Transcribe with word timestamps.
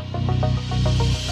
Música 0.00 1.29